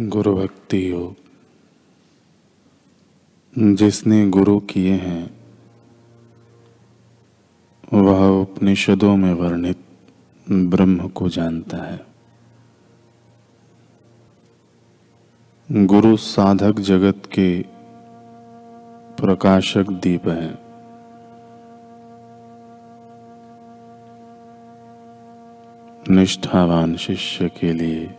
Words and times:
गुरु 0.00 0.34
भक्ति 0.34 0.90
योग 0.90 1.16
जिसने 3.76 4.28
गुरु 4.28 4.60
किए 4.60 4.92
हैं, 4.92 5.40
वह 7.92 8.26
उपनिषदों 8.26 9.16
में 9.16 9.32
वर्णित 9.32 9.78
ब्रह्म 10.50 11.08
को 11.08 11.28
जानता 11.28 11.76
है। 11.76 12.06
गुरु 15.86 16.16
साधक 16.16 16.80
जगत 16.80 17.22
के 17.26 17.62
प्रकाशक 19.20 19.86
दीप 19.90 20.28
हैं। 20.28 20.58
निष्ठावान 26.14 26.96
शिष्य 26.96 27.48
के 27.48 27.72
लिए 27.72 28.18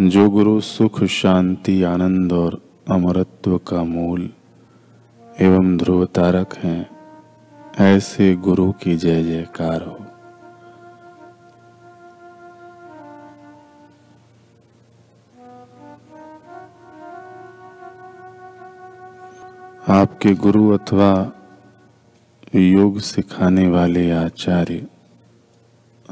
जो 0.00 0.30
गुरु 0.30 0.60
सुख, 0.60 1.04
शांति, 1.04 1.82
आनंद 1.82 2.32
और 2.32 2.62
अमरत्व 2.90 3.58
का 3.58 3.84
मूल 3.84 4.30
एवं 5.40 5.76
ध्रुव 5.76 6.04
तारक 6.04 6.54
हैं, 6.56 6.90
ऐसे 7.78 8.36
गुरु 8.36 8.72
की 8.72 8.96
जय 8.96 9.22
जयकार 9.22 9.82
हो। 9.82 9.98
आपके 19.88 20.34
गुरु 20.34 20.70
अथवा 20.70 21.32
योग 22.54 22.98
सिखाने 22.98 23.68
वाले 23.68 24.10
आचार्य 24.10 24.86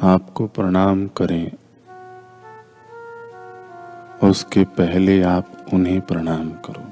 आपको 0.03 0.47
प्रणाम 0.47 1.07
करें। 1.07 1.53
उसके 4.23 4.65
पहले 4.65 5.23
आप 5.23 5.67
उन्हें 5.75 6.01
प्रणाम 6.01 6.51
करो। 6.51 6.85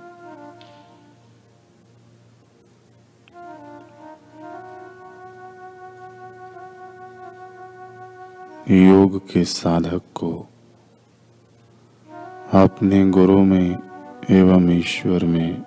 योग 8.70 9.18
के 9.32 9.44
साधक 9.44 10.02
को 10.14 10.46
अपने 12.54 13.10
गुरु 13.10 13.38
में 13.44 13.78
एवं 14.30 14.70
ईश्वर 14.70 15.24
में 15.24 15.64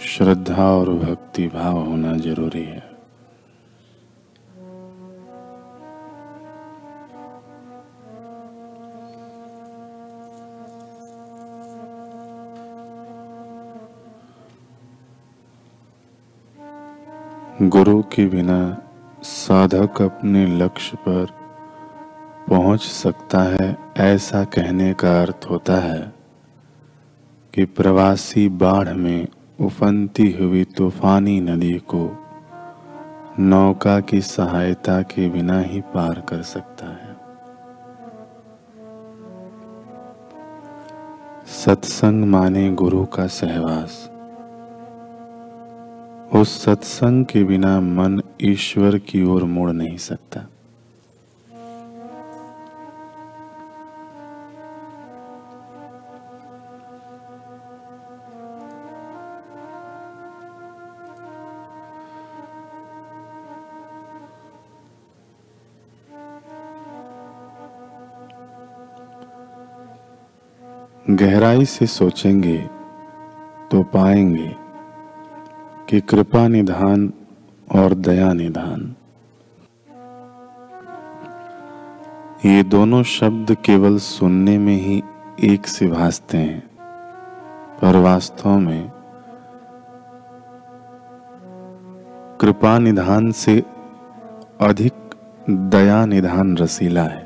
श्रद्धा 0.00 0.66
और 0.66 0.90
भक्ति 0.94 1.48
भाव 1.48 1.78
होना 1.78 2.16
ज़रूरी 2.16 2.64
है। 2.64 2.85
गुरु 17.68 18.02
के 18.02 18.26
बिना 18.26 18.78
साधक 19.22 20.02
अपने 20.02 20.46
लक्ष्य 20.46 20.96
पर 20.96 21.26
पहुँच 22.48 22.80
सकता 22.80 23.40
है, 23.42 23.76
ऐसा 23.96 24.44
कहने 24.44 24.94
का 24.94 25.22
अर्थ 25.22 25.46
होता 25.50 25.74
है 25.74 26.12
कि 27.54 27.64
प्रवासी 27.64 28.48
बाढ़ 28.48 28.88
में 28.88 29.28
उफनती 29.60 30.30
हुई 30.32 30.64
तूफानी 30.64 31.40
नदी 31.40 31.72
को 31.72 32.24
नौका 33.38 34.00
की 34.00 34.20
सहायता 34.20 35.02
के 35.02 35.28
बिना 35.28 35.60
ही 35.60 35.80
पार 35.80 36.20
कर 36.20 36.42
सकता 36.42 36.86
है। 36.86 37.16
सत्संग 41.46 42.24
माने 42.24 42.70
गुरु 42.70 43.04
का 43.06 43.26
सहवास। 43.26 44.10
उस 46.36 46.64
सत्संग 46.64 47.24
के 47.24 47.44
बिना 47.44 47.80
मन 47.80 48.22
ईश्वर 48.42 48.98
की 48.98 49.22
ओर 49.24 49.44
मुड़ 49.44 49.70
नहीं 49.70 49.96
सकता। 49.96 50.40
गहराई 71.10 71.64
से 71.64 71.86
सोचेंगे 71.86 72.58
तो 73.70 73.82
पाएँगे। 73.82 74.65
कि 75.88 76.00
कृपा 76.00 76.48
निधान 76.48 77.12
और 77.72 77.94
दया 77.94 78.32
निधान। 78.32 78.94
ये 82.44 82.62
दोनों 82.62 83.02
शब्द 83.02 83.56
केवल 83.64 83.98
सुनने 83.98 84.58
में 84.58 84.76
ही 84.76 85.02
एक 85.40 85.66
से 85.66 85.86
भासते 85.86 86.38
हैं, 86.38 86.60
पर 87.80 87.96
वास्तव 87.96 88.58
में 88.58 88.90
कृपा 92.40 92.78
निधान 92.78 93.30
से 93.32 93.62
अधिक 94.60 95.14
दया 95.50 96.04
निधान 96.06 96.56
रसीला 96.56 97.02
है। 97.02 97.25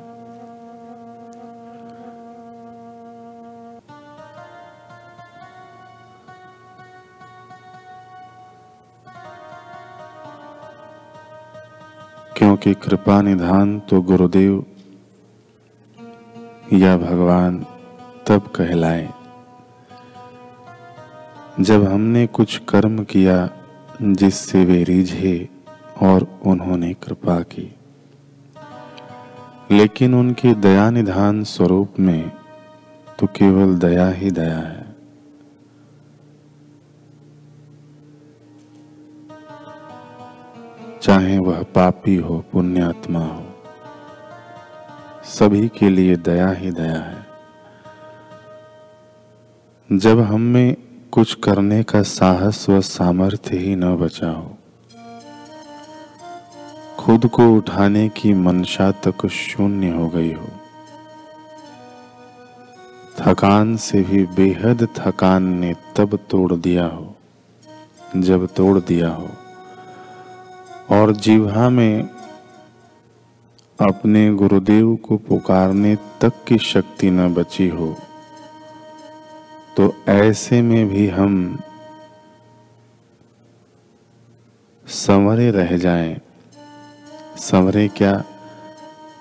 क्योंकि 12.41 12.75
कृपा 12.75 13.23
निधान 13.23 13.81
तो 13.81 14.03
गुरुदेव, 14.03 14.67
या 16.73 16.97
भगवान 16.97 17.67
तब 18.27 18.41
कहलाए। 18.41 19.09
जब 21.61 21.93
हमने 21.93 22.27
कुछ 22.27 22.63
कर्म 22.69 23.05
किया, 23.05 23.51
जिससे 24.03 24.65
वे 24.65 24.85
रिझे 24.85 25.49
और 26.03 26.41
उन्होंने 26.47 26.95
कृपा 26.95 27.41
की। 27.41 27.75
लेकिन 29.71 30.15
उनके 30.15 30.55
दया 30.55 30.91
निधान 30.91 31.45
स्वरूप 31.45 31.95
में 32.01 32.33
तो 33.19 33.27
केवल 33.27 33.79
दया 33.79 34.09
ही 34.09 34.31
दया 34.31 34.59
है। 34.59 34.80
चाहे 41.03 41.39
वह 41.39 41.63
पापी 41.75 42.17
हो, 42.17 42.39
पुण्यात्मा 42.53 43.25
हो, 43.27 43.45
सभी 45.25 45.69
के 45.69 45.89
लिए 45.91 46.17
दया 46.19 46.51
ही 46.51 46.71
दया 46.71 47.01
है। 47.01 47.27
जब 49.91 50.21
हम 50.21 50.41
में 50.41 50.77
कुछ 51.13 51.35
करने 51.35 51.83
का 51.83 52.03
साहस 52.03 52.69
व 52.71 52.81
सामर्थ्य 52.81 53.57
ही 53.57 53.75
न 53.77 53.97
बचा 53.97 54.31
हो, 54.31 54.57
खुद 56.99 57.27
को 57.27 57.51
उठाने 57.53 58.09
की 58.09 58.33
मंशा 58.35 58.91
तक 59.05 59.27
शून्य 59.27 59.91
हो 59.91 60.09
गई 60.09 60.33
हो, 60.33 60.49
थकान 63.19 63.77
से 63.77 64.03
भी 64.03 64.25
बेहद 64.37 64.89
थकान 64.97 65.43
ने 65.55 65.75
तब 65.97 66.19
तोड़ 66.31 66.53
दिया 66.55 66.87
हो, 66.87 67.15
जब 68.17 68.47
तोड़ 68.47 68.79
दिया 68.79 69.09
हो। 69.09 69.29
और 70.91 71.13
जीवा 71.13 71.69
में 71.69 72.03
अपने 73.81 74.31
गुरुदेव 74.35 74.97
को 74.97 75.17
पुकारने 75.17 75.97
तक 76.21 76.33
की 76.49 76.59
शक्ति 76.59 77.11
न 77.11 77.35
बची 77.35 77.69
हो 77.69 77.97
तो 79.77 79.95
ऐसे 80.09 80.63
में 80.63 80.89
भी 80.89 81.09
हम 81.09 81.59
संवरे 84.87 85.51
रह 85.51 85.77
जाएँ। 85.77 86.21
संवरे 87.37 87.89
क्या? 87.89 88.25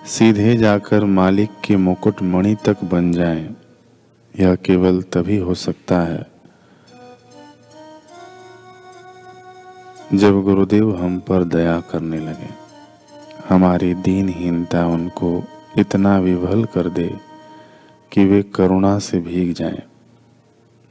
सीधे 0.06 0.56
जाकर 0.56 1.04
मालिक 1.04 1.50
के 1.64 1.76
मुकुट 1.76 2.22
मणि 2.22 2.56
तक 2.64 2.84
बन 2.84 3.12
जाएँ। 3.12 3.56
यह 4.40 4.54
केवल 4.54 5.02
तभी 5.02 5.36
हो 5.36 5.54
सकता 5.54 6.00
है 6.00 6.39
जब 10.14 10.42
गुरुदेव 10.42 10.96
हम 10.96 11.18
पर 11.18 11.44
दया 11.44 11.80
करने 11.80 12.18
लगे 12.18 12.48
हमारी 13.48 13.94
दीनहीनता 13.94 14.86
उनको 14.86 15.44
इतना 15.78 16.18
विभल 16.18 16.64
कर 16.64 16.88
दे 16.88 17.08
कि 18.12 18.24
वे 18.24 18.42
करुणा 18.42 18.98
से 18.98 19.20
भीग 19.20 19.52
जाएँ, 19.54 19.82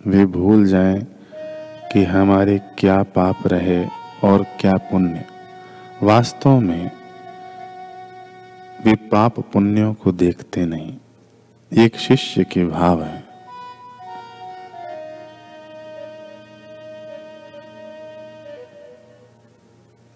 वे 0.07 0.25
भूल 0.25 0.65
जाएँ 0.65 1.01
कि 1.93 2.03
हमारे 2.03 2.57
क्या 2.77 3.03
पाप 3.03 3.47
रहे 3.47 3.85
और 4.23 4.45
क्या 4.59 4.77
पुण्य। 4.77 5.25
वास्तव 6.03 6.59
में 6.59 6.91
वे 8.85 8.95
पाप 8.95 9.39
पुण्यों 9.39 9.93
को 9.93 10.11
देखते 10.11 10.65
नहीं 10.65 10.97
एक 11.71 11.97
शिष्य 11.97 12.43
के 12.43 12.65
भाव 12.65 13.03
है। 13.03 13.28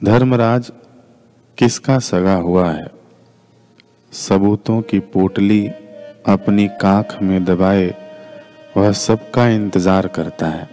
धर्मराज 0.06 0.72
किसका 1.58 2.00
सगा 2.00 2.34
हुआ 2.34 2.72
है? 2.72 2.88
सबूतों 4.12 4.82
की 4.82 5.00
पोटली 5.00 5.68
अपनी 6.26 6.68
काख 6.68 7.22
में 7.22 7.46
दबाए, 7.46 7.96
वह 8.78 8.92
सबका 8.92 9.48
इंतज़ार 9.48 10.08
करता 10.08 10.48
है। 10.48 10.70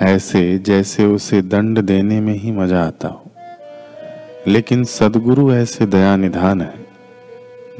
ऐसे 0.00 0.58
जैसे 0.58 1.04
उसे 1.04 1.42
दंड 1.42 1.78
देने 1.78 2.20
में 2.20 2.34
ही 2.34 2.52
मज़ा 2.52 2.86
आता 2.86 3.08
हो। 3.08 3.30
लेकिन 4.46 4.84
सदगुरु 4.84 5.52
ऐसे 5.52 5.86
दया 5.86 6.16
निधान 6.16 6.60
है, 6.60 6.86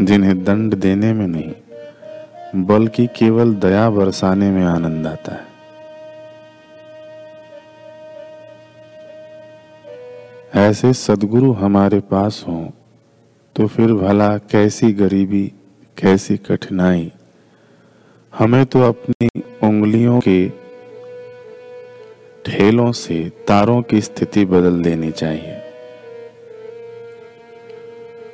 जिन्हें 0.00 0.44
दंड 0.44 0.74
देने 0.74 1.12
में 1.12 1.26
नहीं, 1.26 1.52
बल्कि 2.64 3.06
केवल 3.06 3.54
दया 3.54 3.90
बरसाने 3.90 4.50
में 4.50 4.64
आनंद 4.64 5.06
आता 5.06 5.32
है। 5.32 5.53
ऐसे 10.54 10.92
सदगुरु 10.92 11.50
हमारे 11.52 11.98
पास 12.00 12.44
हों 12.48 12.64
तो 13.56 13.66
फिर 13.66 13.92
भला 13.92 14.36
कैसी 14.50 14.92
गरीबी, 14.92 15.46
कैसी 15.96 16.36
कठिनाई। 16.36 17.10
हमें 18.32 18.64
तो 18.66 18.82
अपनी 18.82 19.28
उंगलियों 19.62 20.20
के 20.20 20.48
ठेलों 22.44 22.90
से 22.92 23.18
तारों 23.48 23.80
की 23.82 24.00
स्थिति 24.00 24.44
बदल 24.44 24.80
देनी 24.82 25.10
चाहिए। 25.12 25.60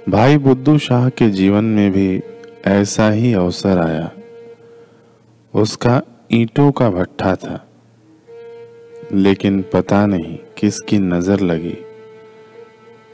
भाई 0.08 0.38
बुद्धू 0.38 0.78
शाह 0.80 1.08
के 1.08 1.30
जीवन 1.32 1.64
में 1.66 1.90
भी 1.92 2.22
ऐसा 2.68 3.10
ही 3.10 3.34
अवसर 3.34 3.78
आया। 3.80 4.10
उसका 5.54 6.00
ईंटों 6.32 6.70
का 6.72 6.90
भट्ठा 6.90 7.36
था, 7.36 7.64
लेकिन 9.14 9.62
पता 9.72 10.06
नहीं 10.06 10.38
किसकी 10.58 10.98
नज़र 10.98 11.40
लगी। 11.42 11.78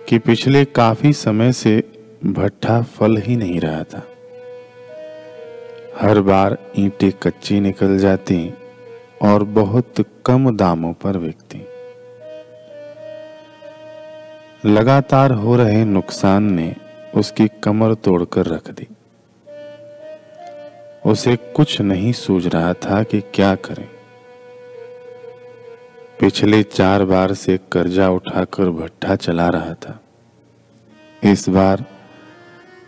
कि 0.08 0.19
पिछले 0.19 0.64
काफ़ी 0.64 1.12
समय 1.12 1.53
से 1.53 1.82
भट्ठा 2.25 2.82
फल 2.82 3.17
ही 3.17 3.37
नहीं 3.37 3.61
रहा 3.61 3.82
था। 3.82 4.03
हर 6.00 6.20
बार 6.20 6.58
ईंटें 6.79 7.12
कच्ची 7.12 7.61
निकल 7.61 7.99
जाती 7.99 8.55
और 9.23 9.44
बहुत 9.44 9.94
कम 10.26 10.56
दामों 10.56 10.93
पर 10.93 11.19
बिकती। 11.19 11.67
लगातार 14.70 15.31
हो 15.32 15.56
रहे 15.56 15.85
नुकसान 15.85 16.43
ने 16.43 16.76
उसकी 17.14 17.49
कमर 17.62 17.94
तोड़कर 17.94 18.47
रख 18.47 18.70
दी। 18.70 18.87
उसे 21.06 21.37
कुछ 21.37 21.81
नहीं 21.81 22.12
सूझ 22.12 22.47
रहा 22.47 22.73
था 22.73 23.02
कि 23.02 23.20
क्या 23.20 23.55
करें। 23.55 23.95
पिछले 26.20 26.62
चार 26.62 27.04
बार 27.04 27.34
से 27.34 27.58
कर्जा 27.72 28.08
उठाकर 28.10 28.70
भट्ठा 28.70 29.16
चला 29.16 29.48
रहा 29.48 29.74
था 29.74 30.00
इस 31.24 31.48
बार 31.48 31.84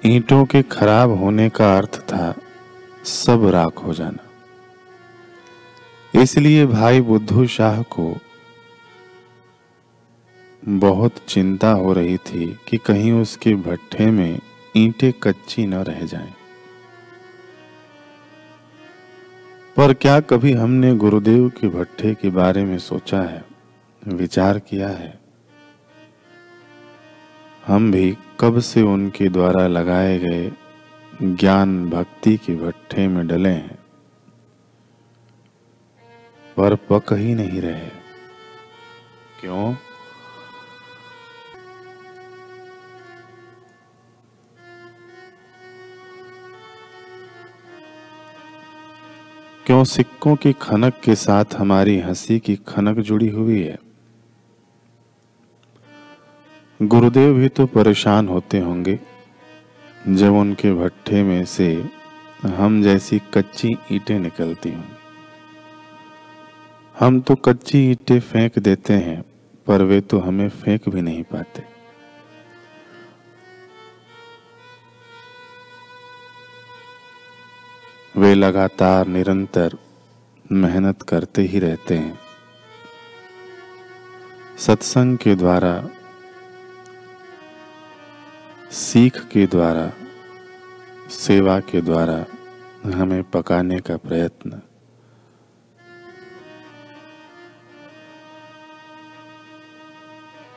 ईंटों 0.06 0.44
के 0.44 0.62
खराब 0.62 1.10
होने 1.10 1.48
का 1.48 1.76
अर्थ 1.78 2.00
था 2.00 2.34
सब 3.04 3.46
राख 3.46 3.78
हो 3.78 3.94
जाना 3.94 4.24
इसलिए 6.22 6.66
भाई 6.66 7.00
बुद्धू 7.00 7.46
शाह 7.46 7.82
को 7.82 8.16
बहुत 10.68 11.14
चिंता 11.28 11.70
हो 11.70 11.92
रही 11.92 12.16
थी 12.16 12.58
कि 12.68 12.76
कहीं 12.76 13.12
उसके 13.12 13.54
भट्ठे 13.54 14.10
में 14.10 14.38
ईंटें 14.76 15.12
कच्ची 15.12 15.66
न 15.66 15.74
रह 15.74 16.06
जाएँ। 16.06 16.34
पर 19.78 19.92
क्या 19.94 20.20
कभी 20.20 20.52
हमने 20.52 20.94
गुरुदेव 20.96 21.48
के 21.48 21.68
भट्ठे 21.68 22.14
के 22.14 22.30
बारे 22.30 22.64
में 22.64 22.78
सोचा 22.78 23.20
है, 23.22 23.44
विचार 24.02 24.58
किया 24.58 24.88
है? 24.88 25.20
हम 27.66 27.90
भी 27.92 28.16
कब 28.40 28.58
से 28.60 28.82
उनके 28.82 29.28
द्वारा 29.28 29.66
लगाए 29.66 30.18
गए 30.18 30.50
ज्ञान 31.22 31.90
भक्ति 31.90 32.36
के 32.36 32.56
भट्ठे 32.56 33.06
में 33.08 33.26
डले 33.26 33.48
हैं, 33.48 33.78
पर 36.56 36.74
पक 36.74 37.12
ही 37.12 37.34
नहीं 37.34 37.60
रहे। 37.60 37.88
क्यों? 39.40 39.74
क्यों 49.68 49.84
सिक्कों 49.84 50.36
की 50.36 50.52
खनक 50.52 51.00
के 51.04 51.14
साथ 51.14 51.44
हमारी 51.56 51.98
हँसी 51.98 52.38
की 52.38 52.56
खनक 52.56 52.98
जुड़ी 52.98 53.28
हुई 53.28 53.62
है? 53.62 53.78
गुरुदेव 56.82 57.34
भी 57.34 57.48
तो 57.48 57.66
परेशान 57.66 58.28
होते 58.28 58.58
होंगे 58.58 59.00
जब 60.08 60.32
उनके 60.32 60.74
भट्ठे 60.74 61.22
में 61.22 61.44
से 61.44 61.84
हम 62.44 62.82
जैसी 62.82 63.20
कच्ची 63.34 63.68
ईंटें 63.92 64.18
निकलती 64.18 64.68
होंगी। 64.68 64.96
हम 66.98 67.20
तो 67.20 67.34
कच्ची 67.34 67.90
ईंटें 67.90 68.20
फेंक 68.20 68.58
देते 68.58 68.94
हैं, 68.94 69.24
पर 69.66 69.82
वे 69.82 70.00
तो 70.00 70.18
हमें 70.18 70.48
फेंक 70.48 70.88
भी 70.88 71.02
नहीं 71.02 71.22
पाते। 71.22 71.77
वे 78.18 78.34
लगातार 78.34 79.06
निरंतर 79.06 79.78
मेहनत 80.52 81.02
करते 81.02 81.42
ही 81.42 81.58
रहते 81.58 81.94
हैं। 81.94 82.18
सत्संग 84.58 85.18
के 85.18 85.34
द्वारा, 85.34 85.88
सीख 88.70 89.28
के 89.28 89.46
द्वारा, 89.46 89.92
सेवा 91.10 91.60
के 91.60 91.80
द्वारा 91.80 92.26
हमें 92.84 93.22
पकाने 93.22 93.80
का 93.80 93.96
प्रयत्न। 93.96 94.62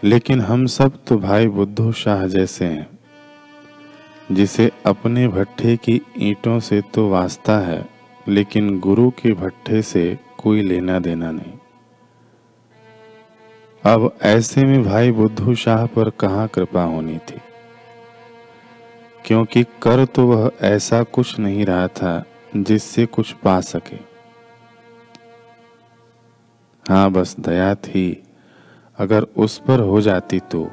लेकिन 0.04 0.42
हम 0.42 0.66
सब 0.66 1.06
तो 1.06 1.18
भाई 1.18 1.48
बुद्धू 1.48 1.92
शाह 1.92 2.28
जैसे 2.28 2.66
हैं। 2.66 2.91
जिसे 4.32 4.72
अपने 4.86 5.28
भट्ठे 5.28 5.78
की 5.78 6.02
ईंटों 6.18 6.60
से 6.60 6.82
तो 6.82 7.10
वास्ता 7.10 7.60
है, 7.60 7.90
लेकिन 8.28 8.80
गुरु 8.80 9.10
के 9.10 9.34
भट्ठे 9.34 9.82
से 9.82 10.20
कोई 10.38 10.62
लेना 10.62 11.00
देना 11.00 11.32
नहीं। 11.32 11.54
अब 13.86 14.18
ऐसे 14.22 14.64
में 14.64 14.84
भाई 14.84 15.12
बुद्धू 15.12 15.56
शाह 15.56 15.86
पर 15.86 16.10
कहाँ 16.10 16.48
कृपा 16.48 16.84
होनी 16.84 17.18
थी? 17.18 17.42
क्योंकि 19.26 19.64
कर 19.64 20.06
तो 20.06 20.28
वह 20.28 20.52
ऐसा 20.62 21.04
कुछ 21.04 21.40
नहीं 21.40 21.66
रहा 21.66 21.88
था 21.88 22.24
जिससे 22.58 23.06
कुछ 23.06 23.32
पा 23.32 23.62
सके। 23.62 23.98
हाँ 26.90 27.12
बस 27.12 27.36
दया 27.40 27.76
थी, 27.76 28.24
अगर 28.98 29.24
उस 29.24 29.58
पर 29.58 29.80
हो 29.80 30.02
जाती 30.02 30.40
तो। 30.40 30.72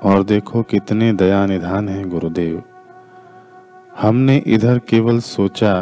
और 0.00 0.22
देखो 0.22 0.62
कितने 0.62 1.12
दया 1.12 1.44
निधान 1.46 1.88
हैं 1.88 2.08
गुरुदेव। 2.10 2.62
हमने 4.00 4.36
इधर 4.46 4.78
केवल 4.78 5.18
सोचा 5.20 5.72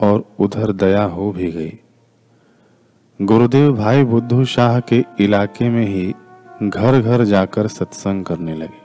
और 0.00 0.24
उधर 0.40 0.72
दया 0.74 1.02
हो 1.04 1.30
भी 1.32 1.50
गई। 1.52 1.78
गुरुदेव 3.20 3.72
भाई 3.74 4.04
बुद्धू 4.04 4.44
शाह 4.46 4.78
के 4.82 5.04
इलाके 5.20 5.68
में 5.68 5.86
ही 5.86 6.14
घर 6.62 7.00
घर 7.00 7.24
जाकर 7.24 7.66
सत्संग 7.68 8.24
करने 8.24 8.54
लगे, 8.54 8.82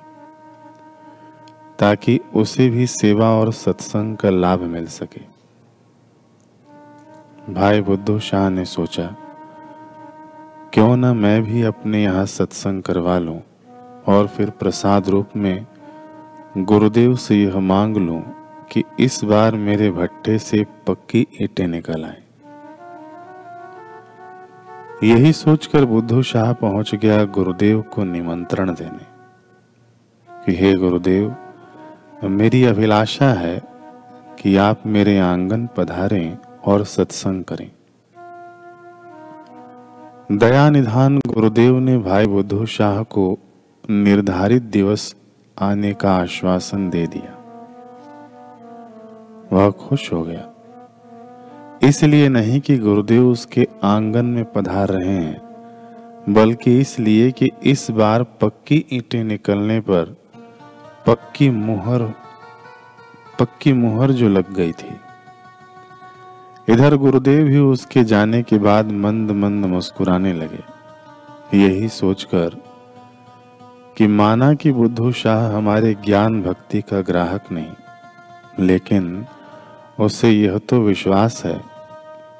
ताकि 1.79 2.19
उसे 2.35 2.69
भी 2.69 2.87
सेवा 2.87 3.29
और 3.31 3.51
सत्संग 3.53 4.15
का 4.17 4.29
लाभ 4.29 4.61
मिल 4.61 4.85
सके। 4.87 5.21
भाई 7.53 7.81
बुद्धू 7.81 8.19
शाह 8.21 8.49
ने 8.49 8.65
सोचा, 8.67 9.15
क्यों 10.73 10.95
ना 10.97 11.13
मैं 11.15 11.41
भी 11.43 11.61
अपने 11.63 12.03
यहाँ 12.03 12.25
सत्संग 12.27 12.83
करवा 12.83 13.17
लूँ? 13.19 13.39
और 14.09 14.27
फिर 14.27 14.49
प्रसाद 14.49 15.09
रूप 15.09 15.27
में, 15.35 15.65
गुरुदेव 16.57 17.15
से 17.15 17.35
यह 17.35 17.59
मांग 17.59 17.97
लूँ 17.97 18.21
कि 18.71 18.83
इस 18.99 19.23
बार 19.23 19.55
मेरे 19.55 19.91
भट्टे 19.91 20.39
से 20.39 20.65
पक्की 20.87 21.27
ईंटें 21.41 21.67
निकल 21.67 22.05
आए 22.05 22.21
यही 25.03 25.33
सोचकर 25.33 25.85
बुद्धू 25.85 26.21
शाह 26.21 26.53
पहुँच 26.53 26.95
गया 26.95 27.23
गुरुदेव 27.23 27.81
को 27.81 28.03
निमंत्रण 28.03 28.73
देने। 28.73 29.05
कि, 30.45 30.55
हे 30.59 30.73
गुरुदेव, 30.73 31.35
मेरी 32.23 32.63
अभिलाषा 32.63 33.29
है 33.29 33.61
कि 34.39 34.57
आप 34.57 34.81
मेरे 34.85 35.19
आँगन 35.19 35.69
पधारें 35.77 36.37
और 36.65 36.83
सत्संग 36.83 37.43
करें। 37.43 37.71
दया 40.31 40.69
निधान 40.69 41.17
गुरुदेव 41.17 41.79
ने 41.79 41.97
भाई 41.97 42.25
बुद्धू 42.25 42.65
शाह 42.65 43.03
को 43.03 43.37
निर्धारित 43.89 44.63
दिवस 44.63 45.15
आने 45.61 45.93
का 45.93 46.11
आश्वासन 46.15 46.89
दे 46.89 47.07
दिया। 47.07 47.35
वह 49.53 49.71
खुश 49.71 50.13
हो 50.13 50.23
गया। 50.23 50.49
इसलिए 51.83 52.29
नहीं 52.29 52.61
कि 52.61 52.77
गुरुदेव 52.77 53.27
उसके 53.27 53.67
आँगन 53.83 54.25
में 54.25 54.45
पधार 54.45 54.89
रहे 54.89 55.13
हैं, 55.13 55.41
बल्कि 56.29 56.79
इसलिए 56.79 57.31
कि 57.31 57.49
इस 57.63 57.91
बार 57.91 58.23
पक्की 58.23 58.85
ईंटें 58.93 59.23
निकलने 59.23 59.79
पर 59.79 60.15
पक्की 61.07 61.49
मुहर 61.49 62.13
पक्की 63.39 63.73
मुहर 63.73 64.11
जो 64.11 64.29
लग 64.29 64.53
गई 64.53 64.71
थी। 64.71 64.97
इधर 66.73 66.95
गुरुदेव 66.95 67.45
भी 67.45 67.57
उसके 67.57 68.03
जाने 68.03 68.43
के 68.43 68.57
बाद 68.57 68.91
मंद 68.91 69.31
मंद 69.31 69.65
मुस्कुराने 69.65 70.33
लगे। 70.33 70.63
यही 71.57 71.89
सोचकर 71.89 72.68
कि 73.99 74.07
माना 74.07 74.53
कि 74.53 74.71
बुद्धू 74.71 75.11
शाह 75.11 75.55
हमारे 75.55 75.93
ज्ञान 76.05 76.41
भक्ति 76.43 76.81
का 76.81 77.01
ग्राहक 77.01 77.51
नहीं, 77.51 78.65
लेकिन 78.65 79.25
उसे 79.99 80.29
यह 80.29 80.57
तो 80.57 80.79
विश्वास 80.81 81.41
है 81.45 81.59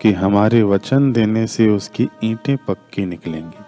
कि 0.02 0.12
हमारे 0.14 0.62
वचन 0.64 1.12
देने 1.12 1.46
से 1.48 1.68
उसकी 1.70 2.08
ईंटें 2.24 2.56
पक्की 2.58 3.06
निकलेंगी। 3.06 3.64